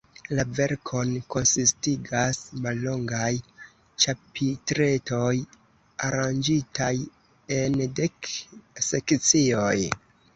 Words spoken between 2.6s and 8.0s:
mallongaj ĉapitretoj, aranĝitaj en